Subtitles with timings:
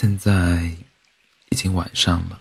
[0.00, 0.62] 现在
[1.50, 2.38] 已经晚上了，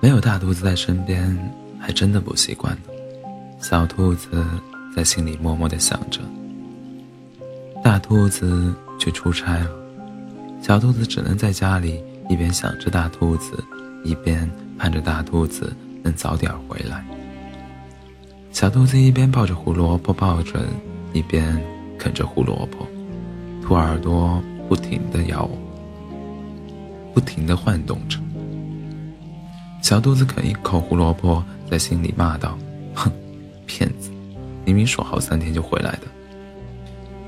[0.00, 1.38] 没有大兔子在身边，
[1.78, 2.84] 还真的不习惯呢。
[3.60, 4.42] 小兔子
[4.96, 6.22] 在心里默默的想着。
[7.84, 9.70] 大兔子去出差了，
[10.62, 13.62] 小兔子只能在家里一边想着大兔子，
[14.02, 17.04] 一边盼着大兔子能早点回来。
[18.50, 20.66] 小兔子一边抱着胡萝卜抱枕，
[21.12, 21.62] 一边
[21.98, 22.88] 啃着胡萝卜，
[23.62, 25.46] 兔耳朵不停的摇，
[27.12, 28.18] 不停的晃动着。
[29.82, 32.56] 小兔子啃一口胡萝卜，在心里骂道
[32.94, 33.10] ：“哼，
[33.66, 34.10] 骗子！
[34.64, 36.02] 明明说好三天就回来的。”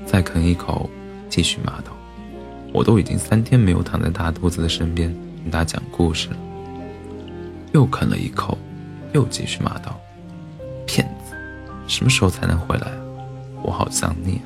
[0.07, 0.89] 再啃一口，
[1.29, 1.91] 继续骂道
[2.71, 5.13] ：“我都已经三天没有躺在大兔子的身边
[5.43, 6.37] 听他讲故事了。”
[7.73, 8.57] 又啃了一口，
[9.11, 9.99] 又继续骂道
[10.87, 11.35] ：“骗子！
[11.87, 12.97] 什么时候才能回来啊？
[13.61, 14.45] 我好想你啊！”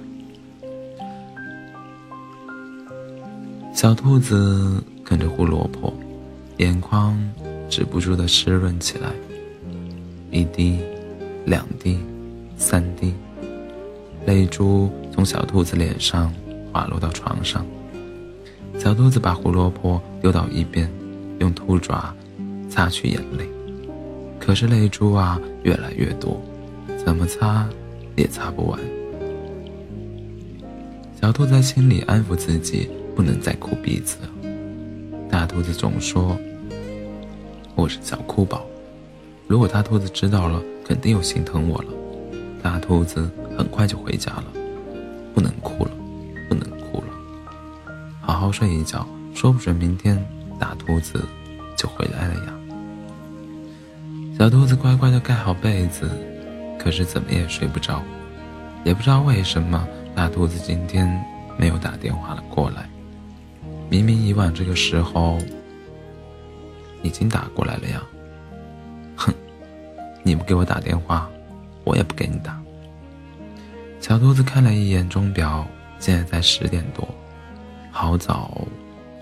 [3.75, 5.91] 小兔子啃着胡萝卜，
[6.57, 7.17] 眼眶
[7.67, 9.09] 止不住的湿润起来，
[10.29, 10.77] 一滴，
[11.45, 11.97] 两滴，
[12.55, 13.11] 三滴。
[14.27, 16.31] 泪珠从小兔子脸上
[16.71, 17.65] 滑落到床上，
[18.77, 20.87] 小兔子把胡萝卜丢到一边，
[21.39, 22.13] 用兔爪
[22.69, 23.49] 擦去眼泪。
[24.39, 26.39] 可是泪珠啊越来越多，
[27.03, 27.67] 怎么擦
[28.15, 28.79] 也擦不完。
[31.19, 34.29] 小兔在心里安抚自己，不能再哭鼻子了。
[35.39, 36.37] 大兔子总说
[37.73, 38.65] 我是小哭宝，
[39.47, 41.87] 如果大兔子知道了，肯定又心疼我了。
[42.61, 44.43] 大兔子很快就回家了，
[45.33, 45.91] 不能哭了，
[46.49, 47.05] 不能哭了，
[48.19, 50.21] 好好睡一觉，说不准明天
[50.59, 51.23] 大兔子
[51.77, 52.53] 就回来了呀。
[54.37, 56.09] 小兔子乖乖的盖好被子，
[56.77, 58.03] 可是怎么也睡不着，
[58.83, 61.07] 也不知道为什么大兔子今天
[61.57, 62.89] 没有打电话了过来，
[63.89, 65.37] 明明以往这个时候
[67.01, 68.03] 已经打过来了呀。
[69.15, 69.33] 哼，
[70.23, 71.29] 你不给我打电话。
[71.85, 72.61] 我也不给你打。
[73.99, 75.65] 小兔子看了一眼钟表，
[75.97, 77.07] 现在才十点多，
[77.89, 78.67] 好早，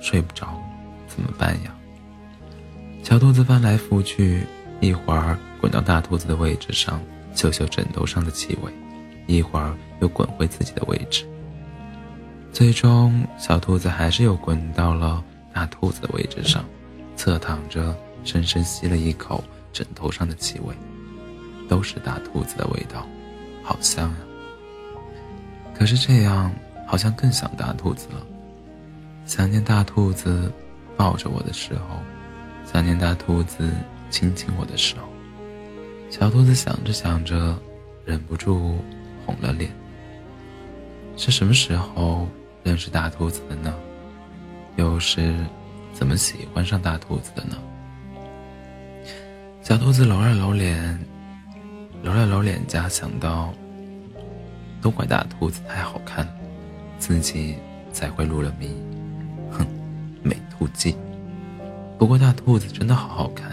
[0.02, 0.62] 睡不着，
[1.08, 1.74] 怎么办呀？
[3.04, 4.46] 小兔子翻来覆去，
[4.82, 7.00] 一会儿滚到大兔子的位置上，
[7.34, 8.72] 嗅嗅枕头上的气味，
[9.28, 11.26] 一会儿又滚回自己的位置。
[12.52, 16.66] 最终，小兔子还是又滚到了大兔子的位置上，
[17.16, 20.76] 侧躺着，深深吸了一口枕头上的气味。
[21.70, 23.06] 都是大兔子的味道，
[23.62, 24.18] 好香啊！
[25.78, 26.50] 可是这样
[26.88, 28.26] 好像更想大兔子了，
[29.26, 30.50] 想念大兔子
[30.96, 32.00] 抱着我的时候，
[32.66, 33.70] 想念大兔子
[34.10, 35.10] 亲亲我的时候。
[36.10, 37.54] 小兔子想着想着，
[38.06, 38.78] 忍不住
[39.26, 39.70] 红了脸。
[41.18, 42.28] 是什么时候
[42.64, 43.74] 认识大兔子的呢？
[44.76, 45.36] 又是
[45.92, 47.58] 怎么喜欢上大兔子的呢？
[49.64, 50.98] 小兔子揉了揉脸。
[52.04, 53.52] 揉了揉脸颊，想到，
[54.80, 56.26] 都怪大兔子太好看，
[57.00, 57.56] 自己
[57.92, 58.70] 才会入了迷。
[59.52, 59.66] 哼，
[60.22, 60.96] 美兔计。
[61.98, 63.52] 不过大兔子真的好好看。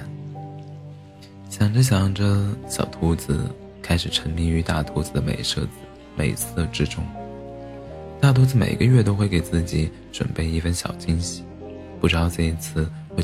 [1.49, 3.51] 想着想着，小兔子
[3.81, 5.67] 开始沉迷于大兔子的美色
[6.15, 7.03] 美色之中。
[8.25, 11.45] 大兔子每个月都会给自己准备一份小惊喜，
[12.01, 13.23] 不知道这一次会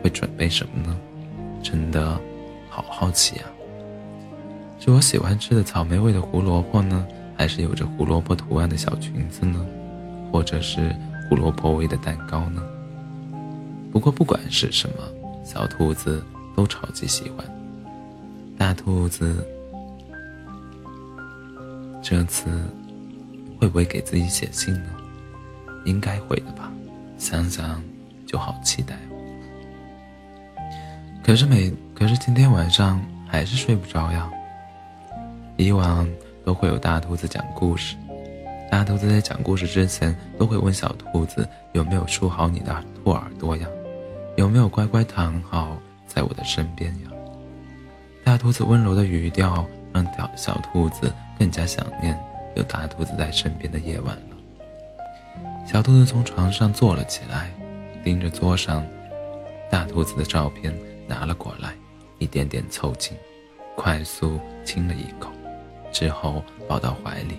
[0.00, 0.96] 会准备什么呢？
[1.60, 2.16] 真的
[2.68, 3.50] 好好奇啊！
[4.78, 7.04] 是我喜欢吃的草莓味的胡萝卜呢，
[7.36, 9.66] 还是有着胡萝卜图案的小裙子呢，
[10.30, 10.94] 或者是
[11.28, 12.62] 胡萝卜味的蛋糕呢？
[13.90, 14.98] 不过不管是什么，
[15.44, 16.22] 小兔子
[16.54, 17.44] 都超级喜欢。
[18.56, 19.44] 大兔子
[22.00, 22.48] 这次
[23.62, 24.90] 会不会给自己写信呢？
[25.84, 26.68] 应该会的吧，
[27.16, 27.80] 想想
[28.26, 28.96] 就好期待。
[31.22, 34.28] 可是每可是今天晚上还是睡不着呀。
[35.56, 36.08] 以往
[36.44, 37.94] 都会有大兔子讲故事，
[38.68, 43.68] 大兔子在讲故事之前都会问小兔子有没有梳好你的兔耳朵呀，
[44.34, 45.78] 有没有乖乖躺好
[46.08, 47.12] 在我的身边呀。
[48.24, 52.18] 大兔子温柔的语调让小小兔子更加想念
[52.54, 54.36] 有大兔子在身边的夜晚了。
[55.66, 57.50] 小兔子从床上坐了起来，
[58.04, 58.86] 盯着桌上
[59.70, 60.74] 大兔子的照片
[61.06, 61.74] 拿了过来，
[62.18, 63.16] 一点点凑近，
[63.76, 65.30] 快速亲了一口。
[65.92, 67.38] 之后抱到怀里，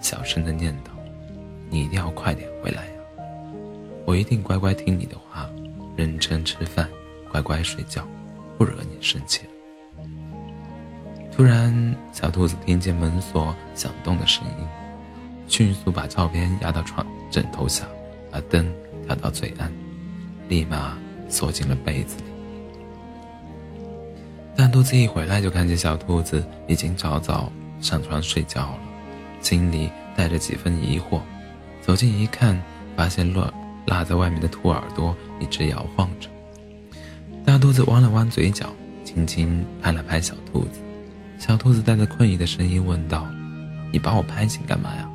[0.00, 0.88] 小声的念叨
[1.70, 2.92] ：“你一定要快点回来呀！
[4.06, 5.48] 我一定乖乖听你的话，
[5.96, 6.88] 认真吃饭，
[7.30, 8.06] 乖乖睡觉，
[8.56, 9.42] 不惹你生气。”
[11.40, 14.68] 突然，小兔子听见门锁响动的声音，
[15.48, 17.86] 迅速把照片压到床枕头下，
[18.30, 18.70] 把灯
[19.06, 19.72] 调到最暗，
[20.50, 20.98] 立马
[21.30, 22.24] 缩进了被子里。
[24.54, 27.50] 大兔子一回来就看见小兔子已经早早
[27.80, 28.78] 上床睡觉了，
[29.40, 31.20] 心里带着几分疑惑，
[31.80, 32.60] 走近一看，
[32.94, 33.50] 发现落
[33.86, 36.28] 落在外面的兔耳朵一直摇晃着。
[37.46, 38.66] 大兔子弯了弯嘴角，
[39.06, 40.80] 轻轻拍了拍小兔子。
[41.40, 43.26] 小兔子带着困意的声音问道
[43.90, 45.08] ：“你把我拍醒干嘛呀？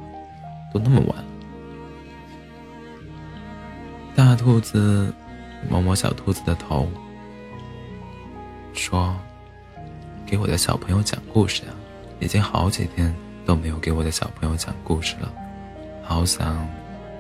[0.74, 1.26] 都那么晚了。”
[4.16, 5.14] 大兔子
[5.70, 6.90] 摸摸小兔子的头，
[8.74, 9.16] 说
[10.26, 11.70] ：“给我的小朋友讲故事呀，
[12.20, 15.32] 已经好几天都没有给我的小朋友讲故事了，
[16.04, 16.68] 好想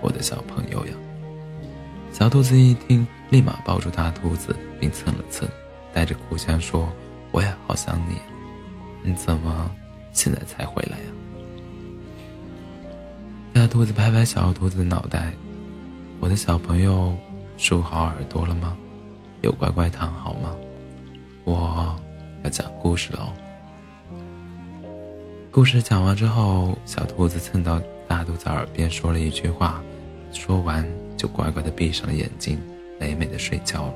[0.01, 0.93] 我的小朋友呀。”
[2.11, 5.47] 小兔子一听，立马抱住大兔子，并蹭了蹭，
[5.93, 6.91] 带着哭腔说
[7.31, 8.17] ：“我也好想你，
[9.05, 9.69] 你怎么
[10.11, 11.05] 现在才回来呀？”
[13.53, 15.31] 大兔子拍拍小兔子的脑袋
[16.19, 17.15] ：“我的小朋友
[17.57, 18.75] 竖好耳朵了吗？
[19.41, 20.55] 有乖乖躺好吗？
[21.43, 21.95] 我
[22.43, 23.31] 要讲故事喽。”
[25.51, 29.81] 故事讲完之后，小兔子蹭到大兔子耳边说了一句话，
[30.31, 30.85] 说完。
[31.17, 32.59] 就乖乖的闭上了眼睛，
[32.99, 33.93] 美美的睡觉了。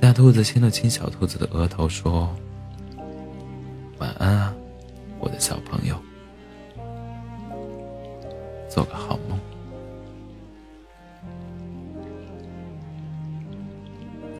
[0.00, 2.34] 大兔子亲了亲小兔子的额头，说
[4.24, 4.54] ：“安啊，
[5.18, 5.94] 我的小朋友，
[8.70, 9.13] 做个好。